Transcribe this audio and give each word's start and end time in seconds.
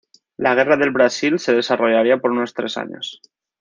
La 0.35 0.55
Guerra 0.55 0.77
del 0.77 0.89
Brasil 0.89 1.37
se 1.37 1.53
desarrollaría 1.53 2.17
por 2.17 2.31
unos 2.31 2.55
tres 2.55 2.75
años. 2.75 3.21